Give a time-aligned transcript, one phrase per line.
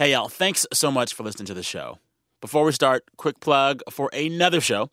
[0.00, 1.98] Hey, y'all, thanks so much for listening to the show.
[2.40, 4.88] Before we start, quick plug for another show,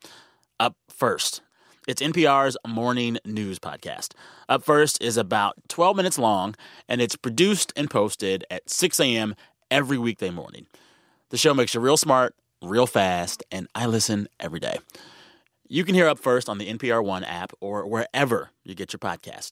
[0.59, 1.39] Up First.
[1.87, 4.15] It's NPR's morning news podcast.
[4.49, 6.55] Up First is about 12 minutes long,
[6.89, 9.33] and it's produced and posted at 6 a.m.
[9.71, 10.67] every weekday morning.
[11.29, 14.77] The show makes you real smart, real fast, and I listen every day.
[15.69, 18.99] You can hear Up First on the NPR One app or wherever you get your
[18.99, 19.51] podcast.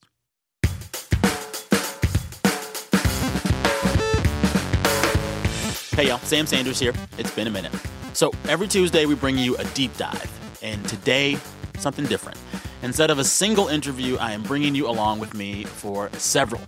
[5.95, 6.93] Hey, y'all, Sam Sanders here.
[7.17, 7.71] It's been a minute.
[8.11, 10.29] So, every Tuesday, we bring you a deep dive.
[10.61, 11.37] And today,
[11.77, 12.37] something different.
[12.83, 16.61] Instead of a single interview, I am bringing you along with me for several.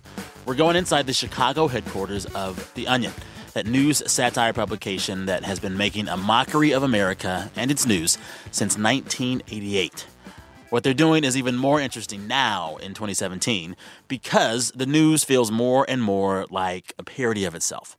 [0.46, 3.12] We're going inside the Chicago headquarters of The Onion,
[3.52, 8.16] that news satire publication that has been making a mockery of America and its news
[8.50, 10.06] since 1988.
[10.70, 13.76] What they're doing is even more interesting now in 2017
[14.08, 17.98] because the news feels more and more like a parody of itself.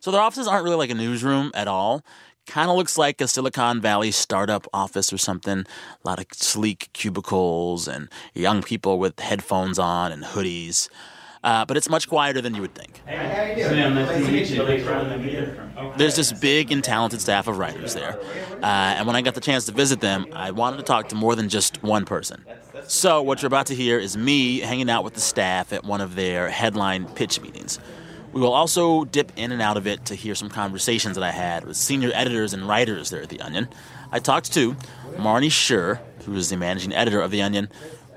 [0.00, 2.02] So their offices aren't really like a newsroom at all.
[2.46, 5.60] Kind of looks like a Silicon Valley startup office or something.
[5.60, 10.88] A lot of sleek cubicles and young people with headphones on and hoodies.
[11.42, 13.00] Uh, but it's much quieter than you would think.
[13.06, 14.66] Sam, nice to meet you.
[14.66, 15.92] Thanks for me here.
[15.96, 18.18] There's this big and talented staff of writers there.
[18.62, 21.14] Uh, and when I got the chance to visit them, I wanted to talk to
[21.14, 22.44] more than just one person.
[22.86, 26.00] So, what you're about to hear is me hanging out with the staff at one
[26.00, 27.78] of their headline pitch meetings.
[28.32, 31.32] We will also dip in and out of it to hear some conversations that I
[31.32, 33.68] had with senior editors and writers there at The Onion.
[34.12, 34.74] I talked to
[35.16, 37.68] Marnie Shure, who is the managing editor of The Onion,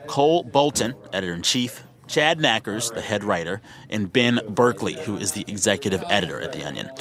[0.06, 5.32] Cole Bolton, editor in chief, Chad Nackers, the head writer, and Ben Berkley, who is
[5.32, 6.92] the executive editor at The Onion.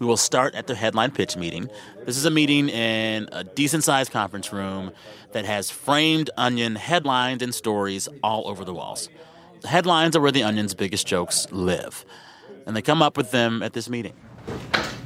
[0.00, 1.70] We will start at the headline pitch meeting.
[2.04, 4.90] This is a meeting in a decent sized conference room
[5.32, 9.08] that has framed Onion headlines and stories all over the walls.
[9.60, 12.04] The headlines are where The Onion's biggest jokes live
[12.66, 14.12] and they come up with them at this meeting.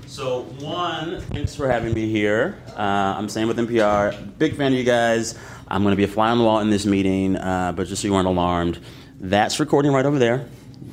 [0.07, 2.59] So, one, thanks for having me here.
[2.77, 4.39] Uh, I'm Sam with NPR.
[4.39, 5.39] Big fan of you guys.
[5.69, 8.03] I'm going to be a fly on the wall in this meeting, uh, but just
[8.03, 8.81] so you aren't alarmed,
[9.21, 10.47] that's recording right over there.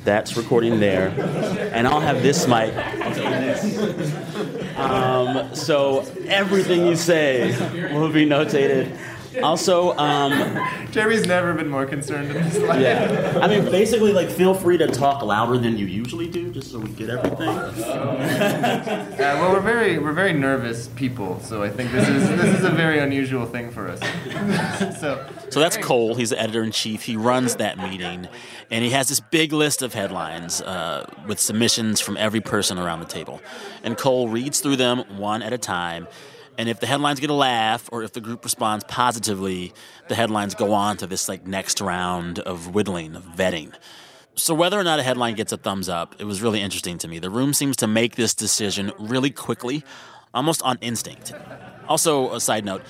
[0.04, 1.10] That's recording there.
[1.74, 2.76] And I'll have this mic.
[4.78, 7.50] Um, so, everything you say
[7.92, 8.96] will be notated.
[9.44, 10.32] Also, um,
[10.92, 12.82] Jeremy's never been more concerned in his life.
[12.82, 13.40] yeah.
[13.42, 16.80] I mean, basically, like, feel free to talk louder than you usually do, just so
[16.80, 17.48] we get everything.
[19.18, 22.64] Uh, well, we're very we're very nervous people, so I think this is this is
[22.64, 24.00] a very unusual thing for us.
[25.00, 26.16] so So that's Cole.
[26.16, 27.04] He's the editor in chief.
[27.04, 28.28] He runs that meeting,
[28.72, 33.00] and he has this big list of headlines uh, with submissions from every person around
[33.00, 33.42] the table.
[33.84, 36.08] And Cole reads through them one at a time.
[36.58, 39.74] And if the headlines get a laugh, or if the group responds positively,
[40.08, 43.74] the headlines go on to this like next round of whittling, of vetting.
[44.36, 47.08] So whether or not a headline gets a thumbs up, it was really interesting to
[47.08, 47.20] me.
[47.20, 49.84] The room seems to make this decision really quickly,
[50.34, 51.34] almost on instinct.
[51.88, 52.84] Also, a side note,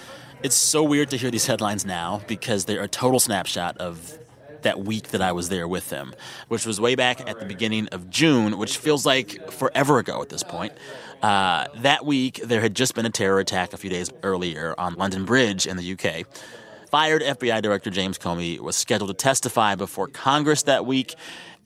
[0.43, 4.17] it's so weird to hear these headlines now because they're a total snapshot of
[4.63, 6.13] that week that I was there with them,
[6.47, 10.29] which was way back at the beginning of June, which feels like forever ago at
[10.29, 10.73] this point.
[11.21, 14.93] Uh, that week, there had just been a terror attack a few days earlier on
[14.95, 16.25] London Bridge in the UK.
[16.89, 21.15] Fired FBI Director James Comey was scheduled to testify before Congress that week,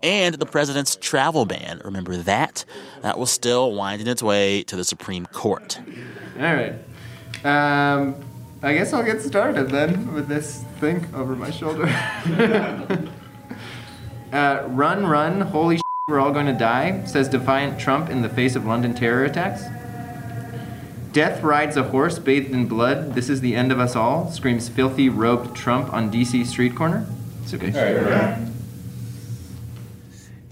[0.02, 2.66] and the president's travel ban, remember that?
[3.02, 5.80] That was still winding its way to the Supreme Court.
[6.40, 6.74] all right,
[7.44, 8.16] um,
[8.64, 11.86] I guess I'll get started then with this thing over my shoulder.
[14.34, 15.80] uh, run, run, holy
[16.12, 19.64] we're all going to die, says defiant Trump in the face of London terror attacks.
[21.14, 23.16] Death rides a horse bathed in blood.
[23.16, 27.08] This is the end of us all, screams filthy robed Trump on DC street corner.
[27.44, 28.48] It's okay.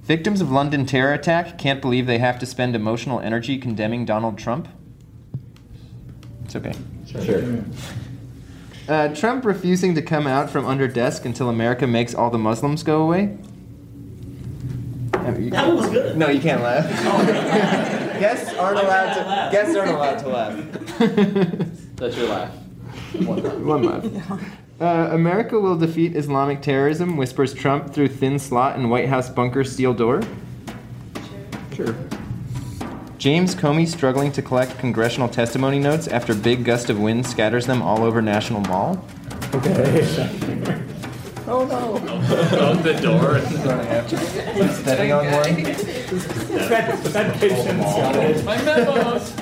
[0.03, 4.37] Victims of London terror attack can't believe they have to spend emotional energy condemning Donald
[4.37, 4.67] Trump.
[6.45, 6.73] It's okay.
[7.05, 7.63] Sure.
[8.87, 12.81] Uh, Trump refusing to come out from under desk until America makes all the Muslims
[12.81, 13.37] go away.
[15.31, 16.17] That one was good.
[16.17, 16.85] No, you can't laugh.
[18.19, 19.51] guests aren't allowed to.
[19.51, 20.55] Guests aren't allowed to laugh.
[21.95, 22.53] That's your laugh.
[23.23, 24.05] One laugh.
[24.79, 29.63] Uh, America will defeat Islamic terrorism, whispers Trump through thin slot in White House bunker
[29.63, 30.21] steel door.
[31.73, 31.95] Sure.
[33.17, 37.81] James Comey struggling to collect congressional testimony notes after big gust of wind scatters them
[37.81, 39.03] all over National Mall.
[41.51, 41.95] Oh no.
[42.59, 43.39] Open the door.
[44.73, 45.55] Stepping on one.
[48.45, 49.33] My memos.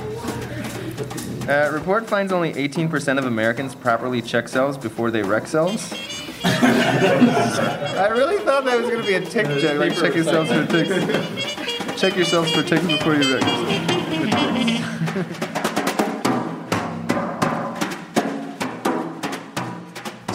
[1.50, 5.92] Uh, report finds only 18% of Americans properly check cells before they wreck cells.
[6.44, 10.66] I really thought that was going to be a tick joke, like check yourselves for
[10.66, 12.00] ticks.
[12.00, 15.57] check yourselves for ticks before you wreck yourself.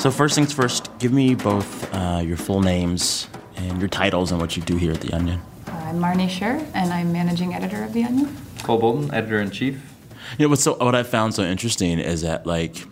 [0.03, 4.41] So first things first, give me both uh, your full names and your titles and
[4.41, 5.41] what you do here at The Onion.
[5.69, 8.37] I'm Marnie Shure, and I'm managing editor of The Onion.
[8.65, 9.81] Cole Bolton, editor in chief.
[10.39, 12.85] You know what's so what I found so interesting is that like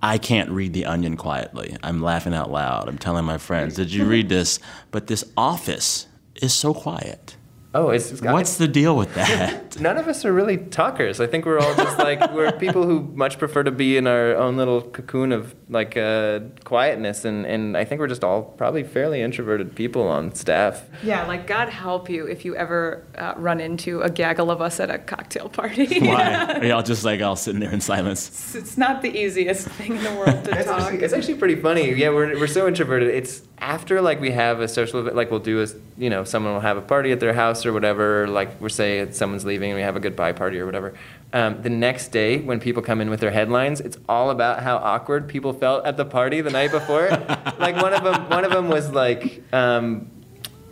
[0.00, 1.76] I can't read The Onion quietly.
[1.82, 2.88] I'm laughing out loud.
[2.88, 4.60] I'm telling my friends, "Did you read this?"
[4.92, 7.36] But this office is so quiet.
[7.74, 9.80] Oh, it's, it's got- What's the deal with that?
[9.80, 11.20] None of us are really talkers.
[11.20, 14.36] I think we're all just like we're people who much prefer to be in our
[14.36, 18.82] own little cocoon of like uh, quietness, and, and I think we're just all probably
[18.84, 20.84] fairly introverted people on staff.
[21.02, 24.78] Yeah, like God help you if you ever uh, run into a gaggle of us
[24.78, 25.98] at a cocktail party.
[26.06, 26.58] Why?
[26.58, 28.28] Are y'all just like all sitting there in silence?
[28.28, 30.80] It's, it's not the easiest thing in the world to It's talk.
[30.82, 31.92] actually, it's actually pretty funny.
[31.94, 33.08] Yeah, we're, we're so introverted.
[33.08, 36.52] It's after like we have a social event, like we'll do a, you know, someone
[36.52, 38.26] will have a party at their house or whatever.
[38.26, 40.94] Like we're say someone's leaving and we have a goodbye party or whatever.
[41.32, 44.76] Um, the next day when people come in with their headlines, it's all about how
[44.78, 47.08] awkward people felt at the party the night before.
[47.58, 50.10] like one of them, one of them was like, um,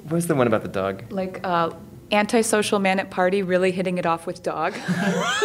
[0.02, 1.04] what was the one about the dog?
[1.12, 1.70] like uh,
[2.12, 4.74] antisocial man at party really hitting it off with dog.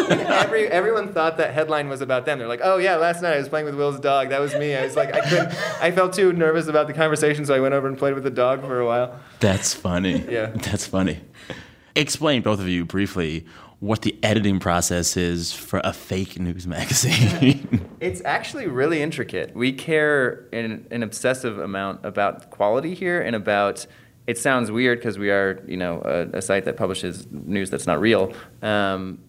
[0.09, 2.39] Every, everyone thought that headline was about them.
[2.39, 4.29] They're like, oh yeah, last night I was playing with Will's dog.
[4.29, 4.75] That was me.
[4.75, 7.73] I was like, I couldn't, I felt too nervous about the conversation, so I went
[7.73, 9.19] over and played with the dog for a while.
[9.39, 10.23] That's funny.
[10.29, 10.47] Yeah.
[10.55, 11.21] That's funny.
[11.95, 13.45] Explain both of you briefly
[13.79, 17.89] what the editing process is for a fake news magazine.
[18.01, 19.55] It's actually really intricate.
[19.55, 23.87] We care in an obsessive amount about quality here and about.
[24.27, 27.85] It sounds weird because we are, you know, a, a site that publishes news that's
[27.85, 28.33] not real.
[28.61, 29.19] Um,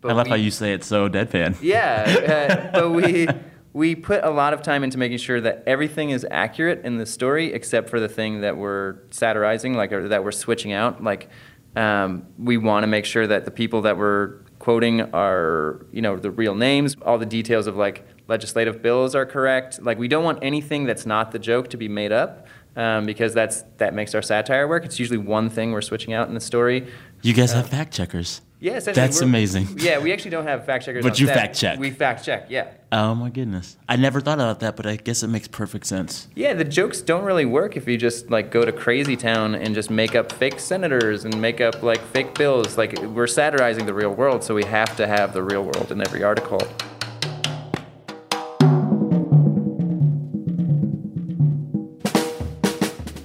[0.00, 1.56] but I love we- how you say it so deadpan.
[1.60, 3.28] Yeah, uh, but we
[3.72, 7.06] we put a lot of time into making sure that everything is accurate in the
[7.06, 11.02] story, except for the thing that we're satirizing, like or that we're switching out.
[11.02, 11.28] Like
[11.76, 16.16] um, we want to make sure that the people that we're quoting are, you know,
[16.16, 16.96] the real names.
[17.02, 19.82] All the details of like legislative bills are correct.
[19.82, 22.46] Like we don't want anything that's not the joke to be made up.
[22.78, 24.84] Um, because that's that makes our satire work.
[24.84, 26.86] It's usually one thing we're switching out in the story.
[27.22, 28.40] You guys have fact checkers.
[28.60, 29.68] Yeah, That's amazing.
[29.78, 31.04] Yeah, we actually don't have fact checkers.
[31.04, 31.36] But you staff.
[31.36, 31.78] fact check.
[31.78, 32.46] We fact check.
[32.48, 32.68] Yeah.
[32.90, 33.76] Oh my goodness.
[33.88, 36.26] I never thought about that, but I guess it makes perfect sense.
[36.34, 39.74] Yeah, the jokes don't really work if you just like go to crazy town and
[39.74, 42.76] just make up fake senators and make up like fake bills.
[42.76, 46.00] Like we're satirizing the real world, so we have to have the real world in
[46.00, 46.60] every article.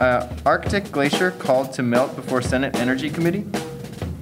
[0.03, 3.45] Uh, Arctic glacier called to melt before Senate Energy Committee.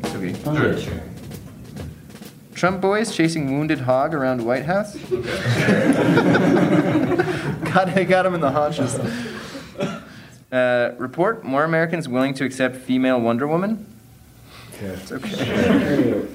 [0.03, 1.01] It's okay.
[2.53, 4.93] Trump boys chasing wounded hog around White House.
[7.73, 8.99] got, I got him in the haunches.
[10.51, 13.83] Uh, report more Americans willing to accept female Wonder Woman.
[14.79, 16.27] It's okay.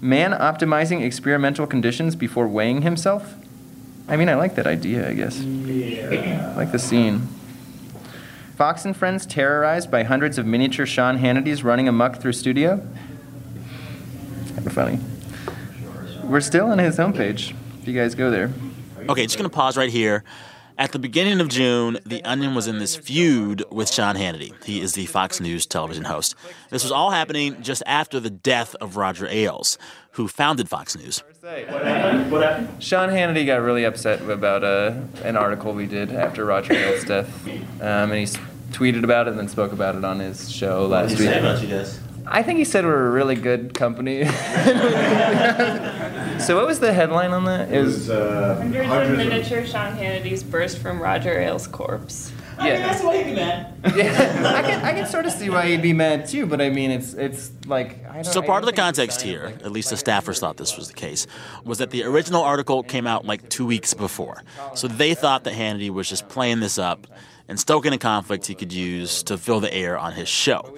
[0.00, 3.34] Man optimizing experimental conditions before weighing himself.
[4.08, 5.38] I mean, I like that idea, I guess.
[5.42, 7.28] I like the scene.
[8.56, 12.78] Fox and Friends terrorized by hundreds of miniature Sean Hannitys running amok through studio.
[14.54, 14.98] Kind of funny.
[16.24, 17.54] We're still on his homepage.
[17.82, 18.50] If you guys go there.
[19.10, 20.24] Okay, just gonna pause right here.
[20.78, 24.52] At the beginning of June, The Onion was in this feud with Sean Hannity.
[24.64, 26.34] He is the Fox News television host.
[26.68, 29.78] This was all happening just after the death of Roger Ailes,
[30.12, 31.22] who founded Fox News.
[31.42, 34.92] Sean Hannity got really upset about uh,
[35.24, 37.48] an article we did after Roger Ailes' death,
[37.80, 38.26] um, and he
[38.72, 41.20] tweeted about it and then spoke about it on his show last week.
[41.20, 42.00] you guys?
[42.28, 44.24] I think he said we're a really good company.
[46.40, 47.72] so what was the headline on that?
[47.72, 52.32] It was uh, Hundreds of miniature Sean Hannity's burst from Roger Ailes' corpse.
[52.58, 52.78] yeah.
[52.78, 53.80] that's why you man.
[53.94, 54.54] yeah.
[54.56, 56.90] I can I can sort of see why he'd be mad too, but I mean
[56.90, 58.24] it's it's like I don't.
[58.24, 60.88] So I part of the context here, like, at least the staffers thought this was
[60.88, 61.26] the case,
[61.64, 64.42] was that the original article came out like two weeks before.
[64.74, 67.06] So they thought that Hannity was just playing this up
[67.48, 70.76] and stoking a conflict he could use to fill the air on his show.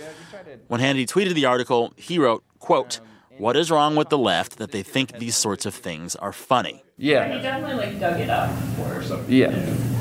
[0.68, 3.00] When Hannity tweeted the article, he wrote, quote,
[3.38, 6.82] what is wrong with the left that they think these sorts of things are funny?
[6.96, 7.36] Yeah.
[7.36, 8.50] He definitely like dug it up.
[8.80, 9.32] or something.
[9.32, 9.50] Yeah.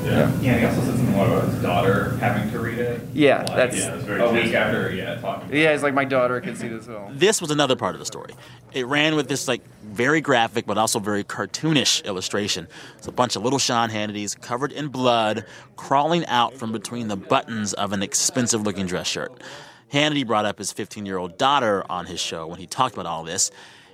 [0.04, 0.32] Yeah.
[0.40, 3.00] Yeah, he also said something about his daughter having to read it.
[3.14, 5.54] Yeah, Like, that's- yeah, it was very a week after yeah talking.
[5.54, 7.08] Yeah, it's like my daughter could see this all.
[7.12, 8.34] This was another part of the story.
[8.72, 12.66] It ran with this like very graphic but also very cartoonish illustration.
[12.96, 15.44] It's a bunch of little Sean Hannitys covered in blood
[15.76, 19.32] crawling out from between the buttons of an expensive looking dress shirt.
[19.92, 23.06] Hannity brought up his 15 year old daughter on his show when he talked about
[23.06, 23.50] all this.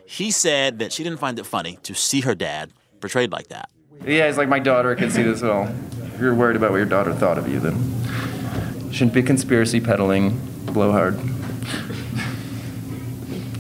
[0.07, 2.71] He said that she didn't find it funny to see her dad
[3.01, 3.71] portrayed like that.
[4.05, 5.69] Yeah, it's like my daughter could see this all.
[6.03, 10.39] If you're worried about what your daughter thought of you, then shouldn't be conspiracy peddling
[10.67, 11.19] blowhard.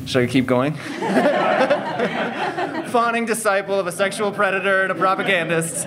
[0.06, 0.74] Should I keep going?
[2.90, 5.86] Fawning disciple of a sexual predator and a propagandist.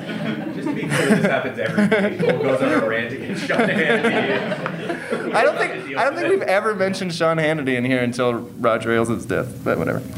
[0.67, 2.17] Just to be clear, this happens every day.
[2.17, 5.33] Cole goes on a rant against Sean Hannity.
[5.33, 8.91] I don't think I don't think we've ever mentioned Sean Hannity in here until Roger
[8.91, 10.01] Ailes' death, but whatever.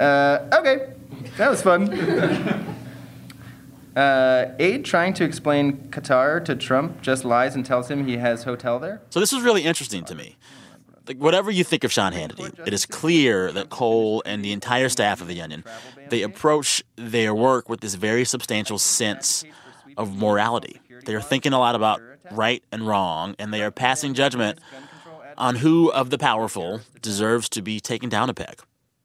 [0.00, 0.94] Uh, okay,
[1.36, 1.92] that was fun.
[3.94, 8.44] Uh, aide trying to explain Qatar to Trump just lies and tells him he has
[8.44, 9.02] hotel there.
[9.10, 10.36] So this is really interesting to me.
[11.10, 14.88] Like whatever you think of Sean Hannity, it is clear that Cole and the entire
[14.88, 15.64] staff of the Onion,
[16.08, 19.42] they approach their work with this very substantial sense
[19.96, 20.80] of morality.
[21.06, 22.00] They are thinking a lot about
[22.30, 24.60] right and wrong, and they are passing judgment
[25.36, 28.62] on who of the powerful deserves to be taken down a peg.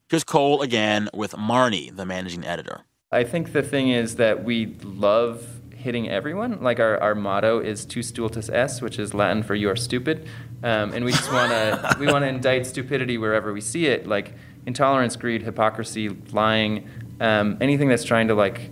[0.07, 2.81] Here's Cole again with Marnie, the managing editor.
[3.11, 5.54] I think the thing is that we love
[5.85, 6.61] hitting everyone.
[6.61, 10.27] Like our, our motto is "Tu stultus es," which is Latin for "You are stupid,"
[10.63, 14.07] um, and we just want to we want to indict stupidity wherever we see it,
[14.07, 14.33] like
[14.65, 16.89] intolerance, greed, hypocrisy, lying,
[17.21, 18.71] um, anything that's trying to like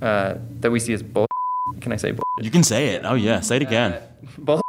[0.00, 1.26] uh, that we see as bull.
[1.80, 2.24] Can I say bull?
[2.40, 3.02] You can say it.
[3.04, 4.02] Oh yeah, say it again.
[4.38, 4.62] bull.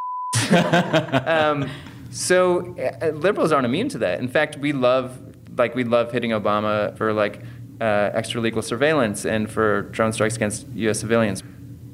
[1.25, 1.69] um,
[2.11, 4.19] so uh, liberals aren't immune to that.
[4.19, 5.17] In fact, we love
[5.57, 7.41] like we love hitting Obama for like
[7.79, 10.99] uh, extra legal surveillance and for drone strikes against U.S.
[10.99, 11.43] civilians.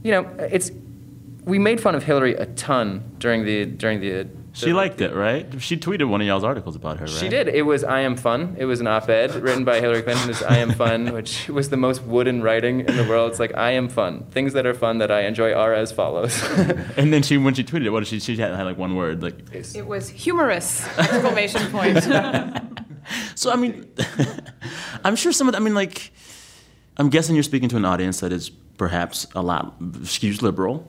[0.04, 0.72] You know, it's
[1.46, 4.28] we made fun of Hillary a ton during the during the.
[4.56, 5.48] She liked it, right?
[5.60, 7.16] She tweeted one of y'all's articles about her, right?
[7.16, 7.48] She did.
[7.48, 8.56] It was I Am Fun.
[8.60, 11.70] It was an op ed written by Hillary Clinton as I Am Fun, which was
[11.70, 13.32] the most wooden writing in the world.
[13.32, 14.26] It's like, I am fun.
[14.30, 16.40] Things that are fun that I enjoy are as follows.
[16.98, 18.20] And then she, when she tweeted it, what did she?
[18.20, 20.86] She had, had like one word, like It was humorous!
[21.00, 22.06] Exclamation point.
[23.36, 23.86] So I mean,
[25.04, 25.54] I'm sure some of.
[25.54, 26.12] The, I mean, like,
[26.98, 30.88] I'm guessing you're speaking to an audience that is perhaps a lot skews liberal,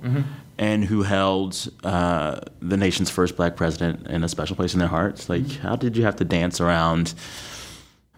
[0.59, 4.89] and who held uh, the nation's first black president in a special place in their
[4.89, 5.29] hearts.
[5.29, 7.15] Like, how did you have to dance around?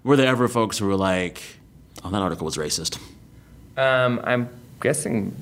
[0.05, 1.43] Were there ever folks who were like,
[2.05, 2.99] "Oh, that article was racist"?
[3.77, 4.49] Um, I'm
[4.81, 5.35] guessing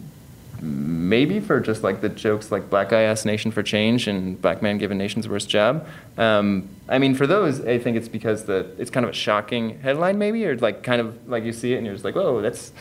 [0.62, 4.62] maybe for just like the jokes like Black Guy Asks Nation for Change and Black
[4.62, 5.86] Man Given Nation's Worst Job.
[6.16, 9.80] Um, I mean, for those, I think it's because the it's kind of a shocking
[9.80, 12.40] headline, maybe, or like kind of like you see it and you're just like, whoa,
[12.40, 12.72] that's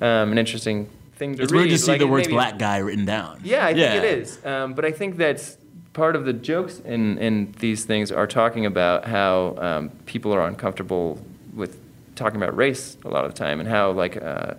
[0.00, 1.44] um, an interesting thing to read.
[1.44, 1.58] It's read.
[1.60, 3.40] weird to see Like, the words maybe- "black guy" written down.
[3.44, 4.44] Yeah, I think it is.
[4.44, 5.56] Um, but I think that's
[5.92, 10.44] part of the jokes in, in these things are talking about how um, people are
[10.44, 11.20] uncomfortable
[11.54, 11.80] with
[12.16, 14.54] talking about race a lot of the time and how like uh,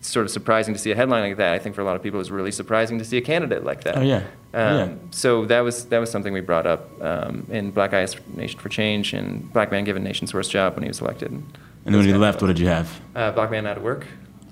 [0.00, 1.52] sort of surprising to see a headline like that.
[1.52, 3.84] I think for a lot of people it's really surprising to see a candidate like
[3.84, 3.98] that.
[3.98, 4.24] Oh, yeah.
[4.54, 4.94] Um, Yeah.
[5.10, 8.68] So that was that was something we brought up um, in Black Eyes Nation for
[8.68, 11.30] Change and Black Man Given Nation's Worst Job when he was elected.
[11.30, 11.44] And
[11.84, 13.00] then when he left, what did you have?
[13.14, 14.06] Uh, Black Man Out of Work.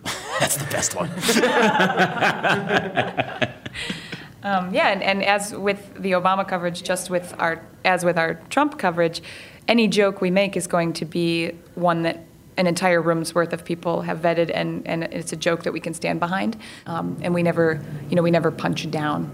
[0.41, 1.11] That's the best one.
[4.41, 8.35] Um, yeah, and, and as with the Obama coverage, just with our as with our
[8.51, 9.21] Trump coverage,
[9.67, 12.25] any joke we make is going to be one that
[12.59, 15.81] an entire room's worth of people have vetted, and, and it's a joke that we
[15.81, 16.57] can stand behind.
[16.87, 19.31] Um, and we never, you know, we never punch down.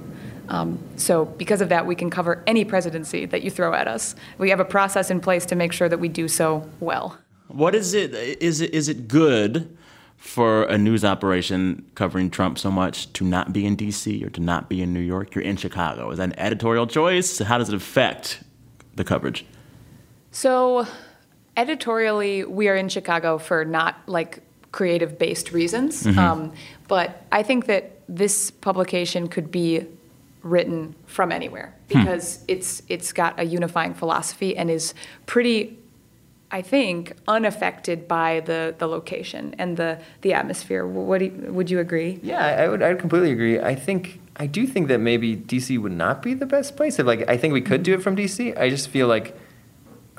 [0.50, 4.14] Um, so because of that, we can cover any presidency that you throw at us.
[4.36, 7.18] We have a process in place to make sure that we do so well.
[7.48, 8.14] What is it?
[8.14, 9.74] Is it is it good
[10.18, 14.22] for a news operation covering Trump so much to not be in D.C.
[14.24, 15.34] or to not be in New York?
[15.34, 16.10] You're in Chicago.
[16.10, 17.38] Is that an editorial choice?
[17.38, 18.42] How does it affect
[18.94, 19.46] the coverage?
[20.30, 20.86] So,
[21.56, 24.40] editorially, we are in Chicago for not like
[24.72, 26.06] creative based reasons.
[26.18, 26.52] Um,
[26.88, 29.86] but I think that this publication could be
[30.42, 34.92] written from anywhere because it's it's got a unifying philosophy and is
[35.26, 35.78] pretty
[36.54, 40.86] I think unaffected by the, the location and the, the atmosphere.
[40.86, 42.20] What do you, would you agree?
[42.22, 42.80] Yeah, I I would.
[42.80, 43.58] I would completely agree.
[43.58, 44.20] I think.
[44.36, 46.98] I do think that maybe DC would not be the best place.
[47.00, 48.56] If, like, I think we could do it from DC.
[48.58, 49.36] I just feel like,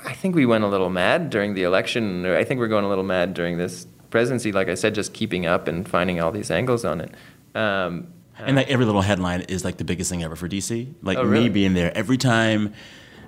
[0.04, 2.26] I think we went a little mad during the election.
[2.26, 4.52] I think we're going a little mad during this presidency.
[4.52, 7.12] Like I said, just keeping up and finding all these angles on it.
[7.54, 10.94] Um, And like every little headline is like the biggest thing ever for DC.
[11.02, 12.74] Like Oh, me being there every time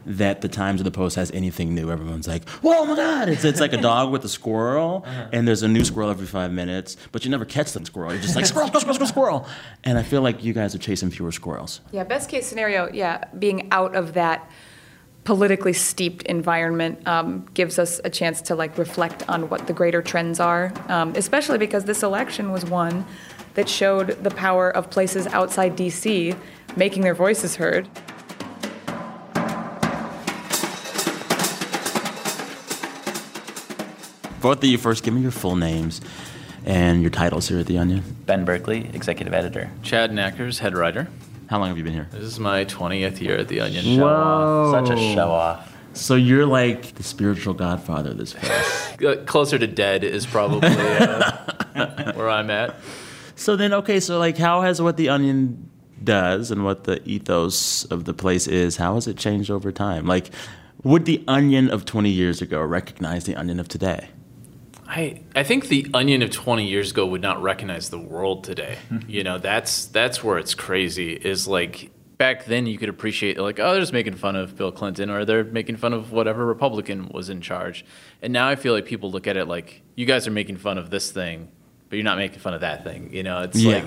[0.06, 3.44] that the Times or the Post has anything new, everyone's like, "Whoa, my God!" It's
[3.44, 6.96] it's like a dog with a squirrel, and there's a new squirrel every five minutes,
[7.12, 8.12] but you never catch the squirrel.
[8.12, 9.46] You're just like squirrel, squirrel, squirrel, squirrel.
[9.84, 11.80] And I feel like you guys are chasing fewer squirrels.
[11.92, 14.50] Yeah, best case scenario, yeah, being out of that
[15.28, 20.00] politically steeped environment um, gives us a chance to like reflect on what the greater
[20.00, 23.04] trends are, um, especially because this election was one
[23.52, 26.34] that showed the power of places outside DC
[26.76, 27.86] making their voices heard.
[34.40, 36.00] Both of you first, give me your full names
[36.64, 38.02] and your titles here at the Onion.
[38.24, 39.70] Ben Berkley, executive editor.
[39.82, 41.06] Chad Nackers, head writer.
[41.48, 42.08] How long have you been here?
[42.10, 43.82] This is my 20th year at The Onion.
[43.82, 44.70] Show.
[44.70, 45.74] Such a show off.
[45.94, 49.24] So you're like the spiritual godfather of this place.
[49.26, 52.76] Closer to dead is probably uh, where I'm at.
[53.34, 55.70] so then, okay, so like, how has what the Onion
[56.04, 60.06] does and what the ethos of the place is, how has it changed over time?
[60.06, 60.30] Like,
[60.84, 64.10] would the Onion of 20 years ago recognize the Onion of today?
[64.88, 68.78] I, I think the onion of 20 years ago would not recognize the world today.
[69.06, 73.60] you know, that's that's where it's crazy is like back then you could appreciate like
[73.60, 77.08] oh they're just making fun of Bill Clinton or they're making fun of whatever Republican
[77.12, 77.84] was in charge.
[78.22, 80.78] And now I feel like people look at it like you guys are making fun
[80.78, 81.48] of this thing,
[81.90, 83.12] but you're not making fun of that thing.
[83.12, 83.74] You know, it's Yeah.
[83.82, 83.84] like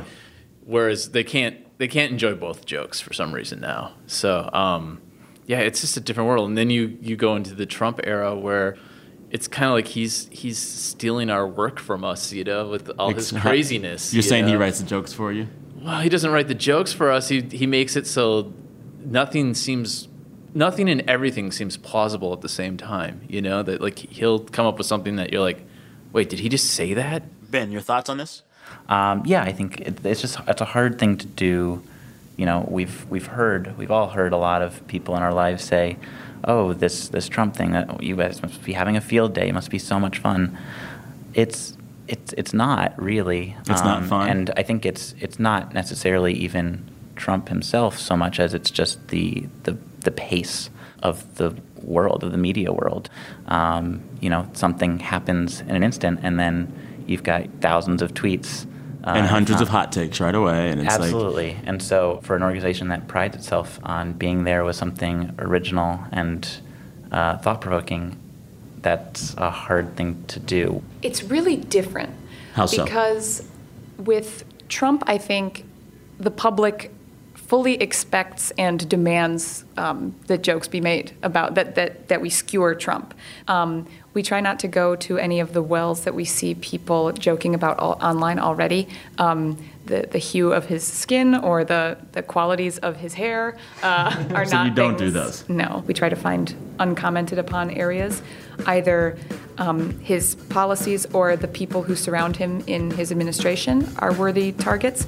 [0.66, 3.94] whereas they can't they can't enjoy both jokes for some reason now.
[4.06, 5.02] So, um
[5.48, 6.48] yeah, it's just a different world.
[6.48, 8.78] And then you you go into the Trump era where
[9.32, 13.14] it's kind of like he's he's stealing our work from us, you know, with all
[13.14, 14.14] his Ex- craziness.
[14.14, 15.48] You're you saying he writes the jokes for you?
[15.82, 17.30] Well, he doesn't write the jokes for us.
[17.30, 18.54] He he makes it so
[19.04, 20.08] nothing seems
[20.54, 23.22] nothing and everything seems plausible at the same time.
[23.28, 25.66] You know that like he'll come up with something that you're like,
[26.12, 27.24] wait, did he just say that?
[27.50, 28.44] Ben, your thoughts on this?
[28.90, 31.82] Um, yeah, I think it, it's just it's a hard thing to do.
[32.38, 35.64] You know, we've we've heard we've all heard a lot of people in our lives
[35.64, 35.98] say,
[36.44, 39.48] "Oh, this this Trump thing, uh, you guys must be having a field day.
[39.50, 40.58] It must be so much fun."
[41.34, 43.56] It's it's it's not really.
[43.58, 44.30] Um, It's not fun?
[44.30, 49.08] and I think it's it's not necessarily even Trump himself so much as it's just
[49.10, 50.70] the the the pace
[51.04, 53.10] of the world of the media world.
[53.48, 56.72] Um, you know, something happens in an instant, and then
[57.08, 58.66] you've got thousands of tweets
[59.04, 60.70] uh, and hundreds not- of hot takes right away.
[60.70, 61.58] And it's like, Absolutely.
[61.66, 66.48] and so, for an organization that prides itself on being there with something original and
[67.12, 68.18] uh, thought provoking,
[68.82, 70.82] that's a hard thing to do.
[71.02, 72.14] It's really different.
[72.54, 72.84] How so?
[72.84, 73.48] Because
[73.98, 75.66] with Trump, I think
[76.20, 76.92] the public
[77.34, 82.74] fully expects and demands um, that jokes be made about that that that we skewer
[82.76, 83.14] Trump.
[83.48, 87.14] Um, we try not to go to any of the wells that we see people
[87.14, 88.90] joking about all, online already.
[89.18, 94.26] Um, the, the hue of his skin or the, the qualities of his hair uh,
[94.36, 95.50] are So not you don't do things- those?
[95.50, 98.22] no, we try to find uncommented upon areas,
[98.68, 99.18] either
[99.58, 105.08] um, his policies or the people who surround him in his administration are worthy targets.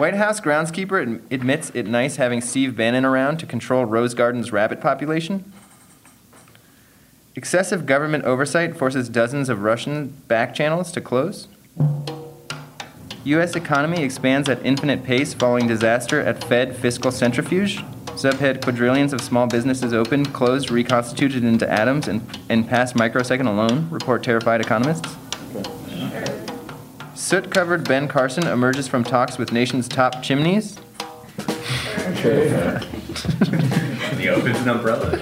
[0.00, 4.50] White House groundskeeper ad- admits it nice having Steve Bannon around to control Rose Garden's
[4.50, 5.52] rabbit population.
[7.36, 11.48] Excessive government oversight forces dozens of Russian back channels to close.
[13.24, 13.54] U.S.
[13.54, 17.82] economy expands at infinite pace following disaster at Fed fiscal centrifuge.
[18.16, 23.86] Subhead quadrillions of small businesses opened, closed, reconstituted into atoms, and, and past microsecond alone,
[23.90, 25.14] report terrified economists.
[27.20, 30.78] Soot covered Ben Carson emerges from talks with nation's top chimneys.
[34.20, 35.12] He opens an umbrella.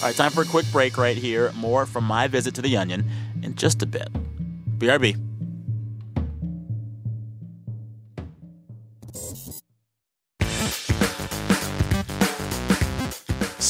[0.00, 1.50] All right, time for a quick break right here.
[1.52, 3.10] More from my visit to the Onion
[3.42, 4.08] in just a bit.
[4.78, 5.33] BRB.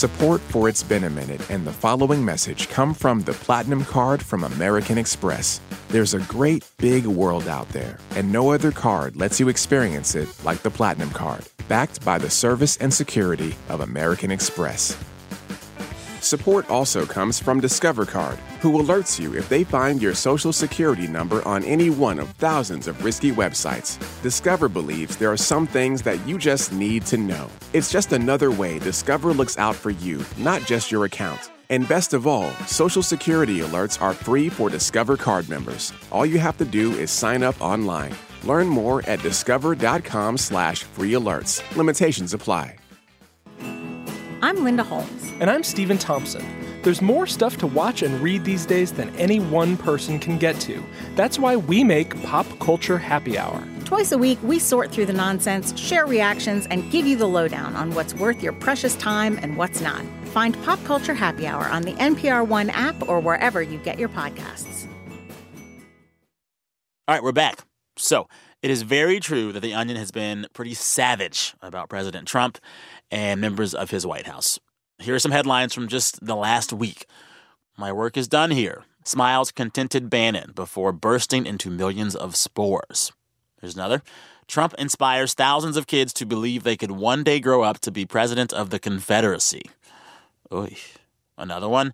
[0.04, 4.22] Support for It's Been a Minute and the following message come from the Platinum Card
[4.22, 5.62] from American Express.
[5.88, 10.28] There's a great big world out there, and no other card lets you experience it
[10.44, 14.94] like the Platinum Card, backed by the service and security of American Express.
[16.24, 21.06] Support also comes from Discover Card, who alerts you if they find your social security
[21.06, 23.98] number on any one of thousands of risky websites.
[24.22, 27.50] Discover believes there are some things that you just need to know.
[27.74, 31.50] It's just another way Discover looks out for you, not just your account.
[31.68, 35.92] And best of all, Social Security alerts are free for Discover card members.
[36.10, 38.14] All you have to do is sign up online.
[38.44, 41.60] Learn more at discover.com slash free alerts.
[41.76, 42.76] Limitations apply.
[44.44, 45.32] I'm Linda Holmes.
[45.40, 46.44] And I'm Stephen Thompson.
[46.82, 50.60] There's more stuff to watch and read these days than any one person can get
[50.60, 50.84] to.
[51.14, 53.66] That's why we make Pop Culture Happy Hour.
[53.86, 57.74] Twice a week, we sort through the nonsense, share reactions, and give you the lowdown
[57.74, 60.04] on what's worth your precious time and what's not.
[60.26, 64.10] Find Pop Culture Happy Hour on the NPR One app or wherever you get your
[64.10, 64.86] podcasts.
[67.08, 67.60] All right, we're back.
[67.96, 68.28] So,
[68.64, 72.56] it is very true that The Onion has been pretty savage about President Trump
[73.10, 74.58] and members of his White House.
[74.98, 77.06] Here are some headlines from just the last week.
[77.76, 78.84] My work is done here.
[79.04, 83.12] Smiles contented Bannon before bursting into millions of spores.
[83.60, 84.02] There's another.
[84.46, 88.06] Trump inspires thousands of kids to believe they could one day grow up to be
[88.06, 89.62] president of the Confederacy.
[90.52, 90.76] Oy.
[91.36, 91.92] Another one.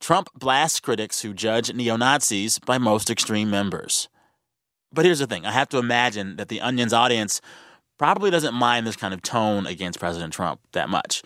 [0.00, 4.08] Trump blasts critics who judge neo Nazis by most extreme members.
[4.92, 7.40] But here's the thing I have to imagine that the Onion's audience
[7.98, 11.22] probably doesn't mind this kind of tone against President Trump that much.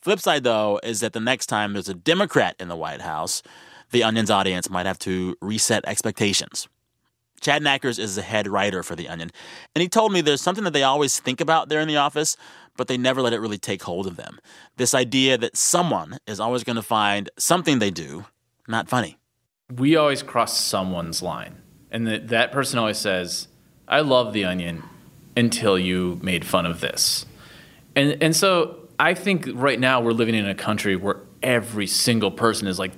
[0.00, 3.42] Flip side, though, is that the next time there's a Democrat in the White House,
[3.90, 6.68] the Onion's audience might have to reset expectations.
[7.40, 9.30] Chad Nackers is the head writer for The Onion,
[9.74, 12.36] and he told me there's something that they always think about there in the office,
[12.76, 14.38] but they never let it really take hold of them.
[14.76, 18.26] This idea that someone is always going to find something they do
[18.68, 19.18] not funny.
[19.74, 21.62] We always cross someone's line.
[21.90, 23.48] And that that person always says,
[23.88, 24.82] I love The Onion
[25.36, 27.26] until you made fun of this.
[27.94, 32.30] And, and so I think right now we're living in a country where every single
[32.30, 32.92] person is like,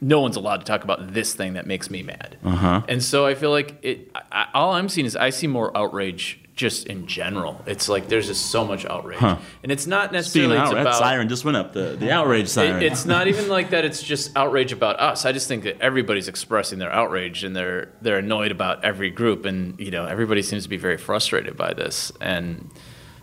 [0.00, 2.38] no one's allowed to talk about this thing that makes me mad.
[2.44, 2.82] Uh-huh.
[2.88, 4.10] And so I feel like it.
[4.30, 7.62] I, all I'm seeing is I see more outrage just in general.
[7.66, 9.36] It's like there's just so much outrage, Huh.
[9.62, 12.48] and it's not necessarily it's outrage, that about siren just went up, the, the outrage
[12.48, 12.82] siren.
[12.82, 13.84] it- it's not even like that.
[13.84, 15.24] It's just outrage about us.
[15.24, 19.46] I just think that everybody's expressing their outrage and they're they're annoyed about every group,
[19.46, 22.12] and you know everybody seems to be very frustrated by this.
[22.20, 22.68] And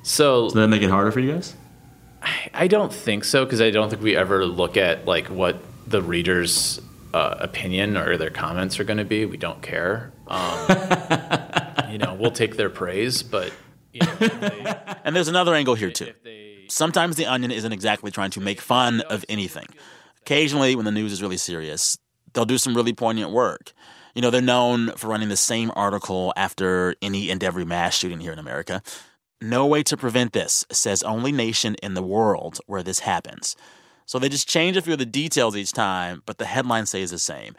[0.01, 1.53] so, Does that make it harder for you guys?
[2.53, 6.01] I don't think so because I don't think we ever look at like what the
[6.01, 6.79] readers'
[7.13, 9.25] uh, opinion or their comments are going to be.
[9.25, 10.11] We don't care.
[10.27, 10.67] Um,
[11.95, 13.53] you know, we'll take their praise, but
[15.05, 16.11] And there's another angle here, too.
[16.67, 19.67] Sometimes The Onion isn't exactly trying to make fun of anything.
[20.19, 21.97] Occasionally, when the news is really serious,
[22.33, 23.71] they'll do some really poignant work.
[24.13, 28.19] You know, they're known for running the same article after any and every mass shooting
[28.19, 28.81] here in America.
[29.39, 33.55] No way to prevent this, says only nation in the world where this happens.
[34.05, 37.11] So they just change a few of the details each time, but the headline stays
[37.11, 37.55] the same.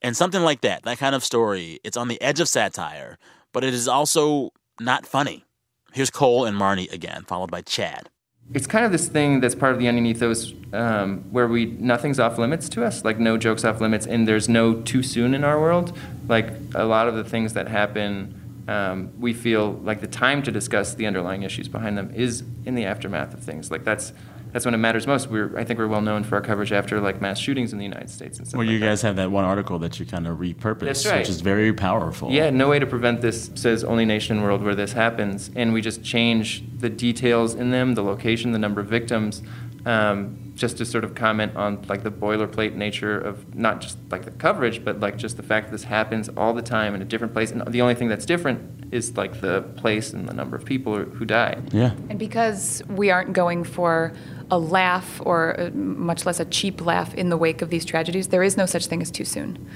[0.00, 3.18] And something like that, that kind of story, it's on the edge of satire,
[3.52, 5.44] but it is also not funny.
[5.92, 8.08] Here's Cole and Marnie again, followed by Chad.
[8.54, 12.18] it's kind of this thing that's part of the onion ethos um, where we nothing's
[12.18, 15.44] off limits to us like no jokes off limits and there's no too soon in
[15.44, 15.96] our world
[16.28, 18.34] like a lot of the things that happen
[18.66, 22.74] um, we feel like the time to discuss the underlying issues behind them is in
[22.74, 24.12] the aftermath of things like that's
[24.52, 27.00] that's when it matters most we're i think we're well known for our coverage after
[27.00, 28.86] like mass shootings in the united states and stuff Well, like you that.
[28.86, 31.18] guys have that one article that you kind of repurposed, right.
[31.18, 32.30] which is very powerful.
[32.30, 35.72] Yeah, no way to prevent this says only nation in world where this happens, and
[35.72, 39.42] we just change the details in them, the location, the number of victims,
[39.86, 44.24] um, just to sort of comment on like the boilerplate nature of not just like
[44.24, 47.04] the coverage, but like just the fact that this happens all the time in a
[47.04, 48.60] different place, and the only thing that's different
[48.92, 51.58] is like the place and the number of people who die.
[51.72, 51.92] Yeah.
[52.08, 54.12] And because we aren't going for
[54.50, 58.28] a laugh or uh, much less a cheap laugh in the wake of these tragedies,
[58.28, 59.68] there is no such thing as too soon.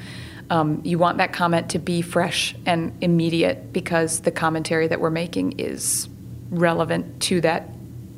[0.51, 5.11] Um, you want that comment to be fresh and immediate because the commentary that we're
[5.11, 6.09] making is
[6.51, 7.69] relevant to that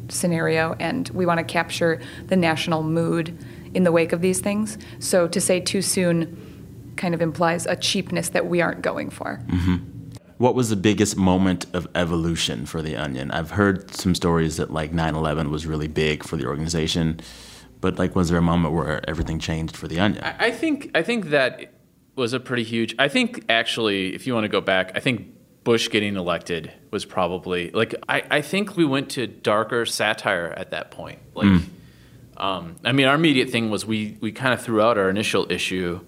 [0.09, 3.37] scenario, and we want to capture the national mood
[3.75, 4.79] in the wake of these things.
[4.99, 9.41] So to say too soon kind of implies a cheapness that we aren't going for.
[10.39, 13.31] What was the biggest moment of evolution for The Onion?
[13.31, 17.21] I've heard some stories that like 9 11 was really big for the organization,
[17.81, 20.23] but like, was there a moment where everything changed for The Onion?
[20.23, 21.73] I I think I think that
[22.17, 22.95] was a pretty huge.
[22.99, 25.27] I think actually, if you want to go back, I think
[25.65, 30.71] Bush getting elected was probably like I, I think we went to darker satire at
[30.71, 31.19] that point.
[31.35, 31.63] Like, Mm.
[32.37, 35.51] um, I mean, our immediate thing was we we kind of threw out our initial
[35.51, 36.01] issue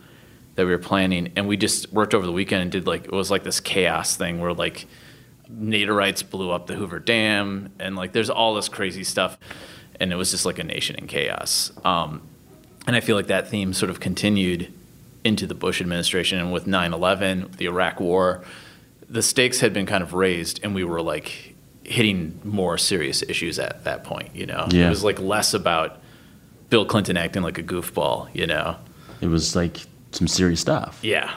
[0.59, 3.13] that we were planning, and we just worked over the weekend and did like it
[3.13, 4.87] was like this chaos thing where like
[5.49, 9.39] Naderites blew up the Hoover Dam, and like there's all this crazy stuff,
[10.01, 11.71] and it was just like a nation in chaos.
[11.85, 12.23] Um,
[12.89, 14.73] and I feel like that theme sort of continued
[15.23, 18.43] into the Bush administration, and with 9/11, the Iraq War,
[19.09, 23.61] the stakes had been kind of raised, and we were like hitting more serious issues
[23.61, 24.35] at that point.
[24.35, 24.87] You know, Yeah.
[24.87, 25.99] it was like less about
[26.69, 28.29] Bill Clinton acting like a goofball.
[28.35, 28.77] You know,
[29.21, 29.79] It was like
[30.13, 30.99] some serious stuff.
[31.03, 31.35] yeah.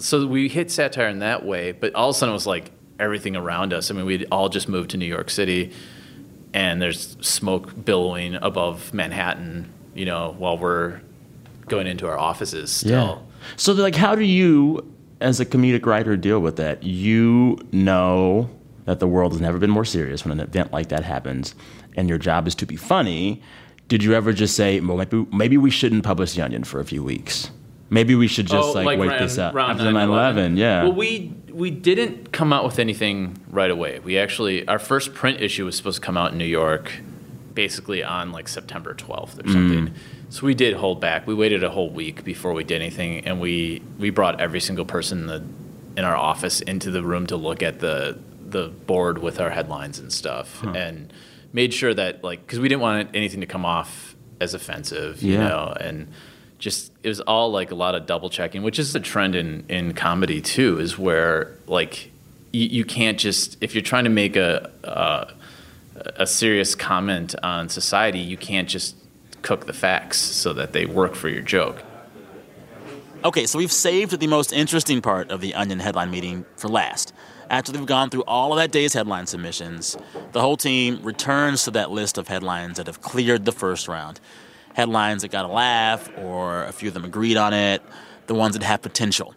[0.00, 2.70] So we hit satire in that way, but all of a sudden it was like
[2.98, 3.90] everything around us.
[3.90, 5.72] I mean, we'd all just moved to New York City,
[6.52, 11.00] and there's smoke billowing above Manhattan, you know, while we're
[11.68, 12.90] going into our offices still.
[12.90, 13.18] Yeah.
[13.56, 16.82] So, like, how do you, as a comedic writer, deal with that?
[16.82, 18.50] You know
[18.84, 21.54] that the world has never been more serious when an event like that happens,
[21.96, 23.42] and your job is to be funny.
[23.88, 26.84] Did you ever just say, well, maybe, maybe we shouldn't publish The Onion for a
[26.84, 27.50] few weeks?
[27.88, 30.56] Maybe we should just Oh, like, wait around- this out around after 9/11.
[30.56, 30.84] Yeah.
[30.84, 34.00] Well, we we didn't come out with anything right away.
[34.04, 36.92] We actually our first print issue was supposed to come out in New York,
[37.54, 39.52] basically on like September 12th or Mm.
[39.52, 39.90] something.
[40.28, 41.26] So we did hold back.
[41.26, 44.84] We waited a whole week before we did anything, and we we brought every single
[44.84, 45.42] person in the
[45.96, 48.18] in our office into the room to look at the
[48.48, 50.72] the board with our headlines and stuff, Huh.
[50.76, 51.12] and
[51.52, 55.34] made sure that like because we didn't want anything to come off as offensive, you
[55.34, 55.48] Yeah.
[55.48, 56.08] know, and
[56.58, 59.64] just it was all like a lot of double checking, which is a trend in
[59.68, 60.78] in comedy too.
[60.78, 62.10] Is where like
[62.52, 65.32] you, you can't just if you're trying to make a, a
[66.16, 68.96] a serious comment on society, you can't just
[69.42, 71.82] cook the facts so that they work for your joke.
[73.24, 77.12] Okay, so we've saved the most interesting part of the Onion headline meeting for last.
[77.48, 79.96] After they've gone through all of that day's headline submissions,
[80.32, 84.20] the whole team returns to that list of headlines that have cleared the first round.
[84.76, 87.80] Headlines that got a laugh, or a few of them agreed on it,
[88.26, 89.34] the ones that have potential.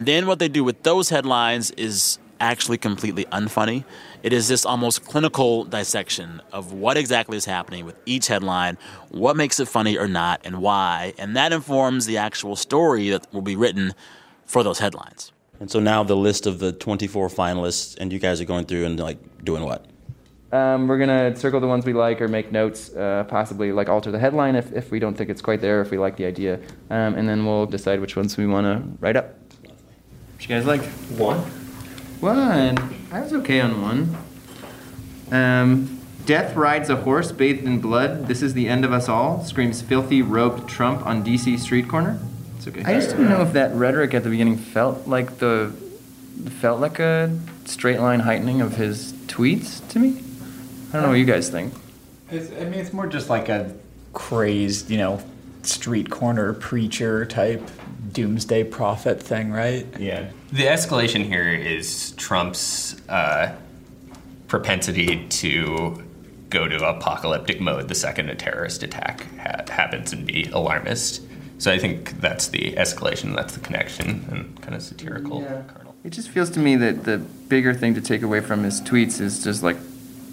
[0.00, 3.84] Then what they do with those headlines is actually completely unfunny.
[4.24, 8.76] It is this almost clinical dissection of what exactly is happening with each headline,
[9.10, 11.14] what makes it funny or not, and why.
[11.16, 13.94] And that informs the actual story that will be written
[14.46, 15.30] for those headlines.
[15.60, 18.84] And so now the list of the 24 finalists, and you guys are going through
[18.86, 19.86] and like doing what?
[20.52, 24.10] Um, we're gonna circle the ones we like or make notes, uh, possibly like alter
[24.10, 26.60] the headline if, if we don't think it's quite there, if we like the idea,
[26.90, 29.34] um, and then we'll decide which ones we want to write up.
[29.62, 30.82] What you guys like?
[31.16, 31.38] One.
[32.20, 32.94] One.
[33.10, 34.16] I was okay on one.
[35.30, 38.28] Um, Death rides a horse bathed in blood.
[38.28, 39.42] This is the end of us all.
[39.44, 42.20] Screams filthy robed Trump on DC street corner.
[42.56, 42.84] It's okay.
[42.84, 45.74] I just didn't know if that rhetoric at the beginning felt like the
[46.60, 50.22] felt like a straight line heightening of his tweets to me.
[50.92, 51.72] I don't know what you guys think.
[52.30, 53.74] It's, I mean, it's more just like a
[54.12, 55.22] crazed, you know,
[55.62, 57.62] street corner preacher type
[58.12, 59.86] doomsday prophet thing, right?
[59.98, 60.30] Yeah.
[60.52, 63.54] The escalation here is Trump's uh,
[64.48, 66.02] propensity to
[66.50, 71.22] go to apocalyptic mode the second a terrorist attack ha- happens and be alarmist.
[71.56, 75.40] So I think that's the escalation, that's the connection, and kind of satirical.
[75.40, 75.62] Yeah.
[76.04, 79.20] It just feels to me that the bigger thing to take away from his tweets
[79.20, 79.76] is just like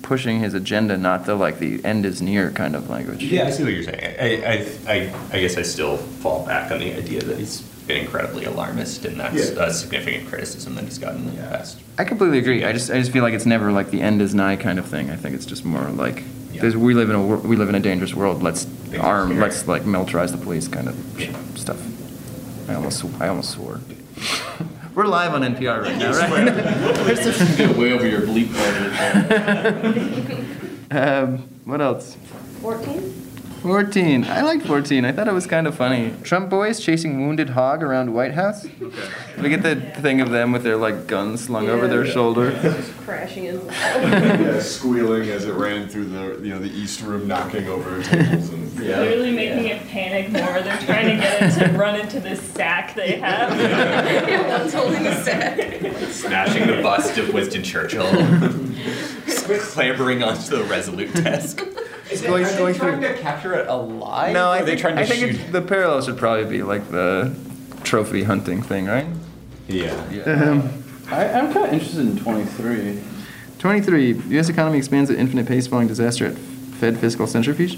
[0.10, 3.24] pushing his agenda, not the like the end is near kind of language.
[3.24, 4.15] Yeah, I see what you're saying.
[4.19, 7.98] I, I, I, I guess I still fall back on the idea that he's been
[7.98, 9.65] incredibly alarmist, and that's Yeah.
[9.65, 11.78] a significant criticism that he's gotten in the past.
[12.00, 12.65] I completely agree.
[12.65, 14.88] I just I just feel like it's never like the end is nigh kind of
[14.88, 15.12] thing.
[15.12, 17.80] I think it's just more like there's, we live in a we live in a
[17.80, 18.41] dangerous world.
[18.41, 18.65] Let's
[19.00, 19.39] arm.
[19.39, 20.95] Let's like militarize the police kind of
[21.56, 21.80] stuff.
[22.67, 23.80] I almost I almost swore.
[24.99, 27.57] We're live on NPR right now, right?
[27.57, 28.49] Get way over your bleep
[30.91, 32.17] um, what else?
[32.59, 32.99] 14?
[33.62, 34.25] 14.
[34.25, 35.05] I like 14.
[35.05, 36.13] I thought it was kind of funny.
[36.23, 38.67] Trump boys chasing wounded hog around White House.
[39.41, 42.51] We get the thing of them with their like guns slung over their shoulder.
[43.10, 47.67] Crashing into yeah, squealing as it ran through the you know the east room, knocking
[47.67, 50.62] over tables and Literally making it panic more.
[50.62, 53.50] They're trying to get it to run into this sack they have.
[54.60, 55.58] One's holding a sack.
[56.12, 58.06] Smashing the bust of Winston Churchill,
[59.60, 61.65] clambering onto the Resolute desk.
[62.12, 64.34] Is Going- are they going trying through- to capture it alive?
[64.34, 67.34] No, I they think, to I think the parallel should probably be like the
[67.84, 69.08] trophy hunting thing, right?
[69.67, 69.93] Yeah.
[70.26, 73.02] Um, I, I'm kind of interested in 23.
[73.58, 74.13] 23.
[74.13, 74.50] U.S.
[74.50, 77.78] economy expands at infinite pace following disaster at Fed fiscal centrifuge.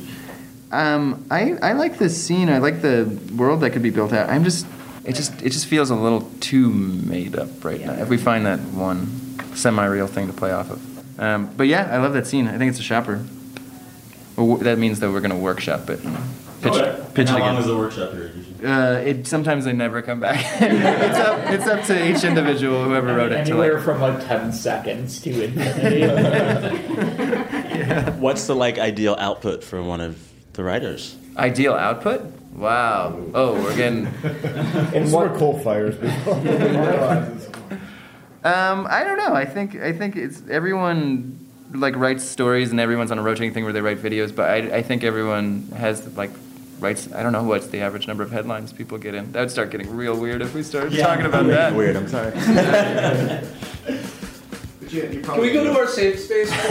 [0.72, 2.50] Um, I, I like this scene.
[2.50, 4.30] I like the world that could be built out.
[4.30, 4.66] I'm just
[5.04, 7.94] it just it just feels a little too made up right now.
[7.94, 9.08] If we find that one
[9.56, 11.20] semi-real thing to play off of.
[11.20, 12.48] Um, but yeah, I love that scene.
[12.48, 13.26] I think it's a shopper.
[14.38, 16.00] Well, that means that we're gonna workshop it.
[16.64, 17.62] And pitch, pitch How it long again.
[17.62, 18.46] is the workshop period?
[18.64, 20.46] Uh, it sometimes they never come back.
[20.62, 24.28] it's up it's up to each individual whoever wrote it to Anywhere like from like
[24.28, 26.06] 10 seconds to infinity.
[28.20, 30.20] What's the like ideal output for one of
[30.54, 31.16] the writers?
[31.38, 32.22] Ideal output?
[32.54, 33.20] Wow.
[33.34, 34.06] Oh, we're getting.
[34.94, 35.96] And what Cole fires
[38.44, 39.34] Um, I don't know.
[39.34, 41.40] I think I think it's everyone
[41.74, 44.36] like writes stories and everyone's on a rotating thing where they write videos.
[44.36, 46.32] But I, I think everyone has like
[46.82, 47.12] writes.
[47.14, 49.32] I don't know what's the average number of headlines people get in.
[49.32, 51.08] That would start getting real weird if we started Yeah.
[51.08, 51.76] talking about Make it that.
[51.76, 52.32] weird, I'm sorry.
[54.90, 56.52] Can we go to our safe space?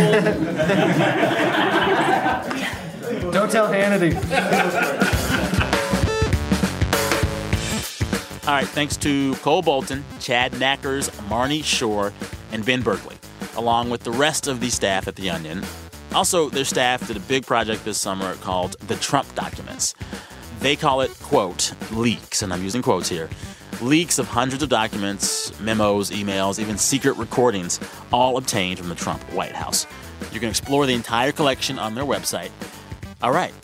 [3.33, 4.15] Don't tell Hannity.
[8.47, 12.13] All right, thanks to Cole Bolton, Chad Nackers, Marnie Shure,
[12.53, 13.17] and Ben Berkley,
[13.57, 15.63] along with the rest of the staff at The Onion.
[16.15, 19.95] Also, their staff did a big project this summer called The Trump Documents.
[20.59, 23.29] They call it, quote, leaks, and I'm using quotes here
[23.81, 27.81] leaks of hundreds of documents, memos, emails, even secret recordings,
[28.13, 29.87] all obtained from the Trump White House.
[30.33, 32.51] You can explore the entire collection on their website.
[33.23, 33.55] All right,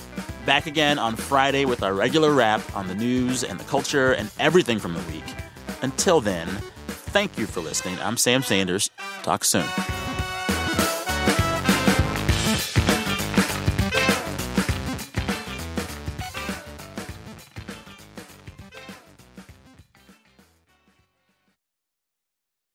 [0.45, 4.31] back again on Friday with our regular wrap on the news and the culture and
[4.39, 5.25] everything from the week.
[5.83, 6.47] Until then,
[6.89, 7.99] thank you for listening.
[8.01, 8.91] I'm Sam Sanders.
[9.23, 9.67] Talk soon.